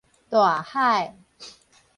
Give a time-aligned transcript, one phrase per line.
[0.31, 1.15] 大海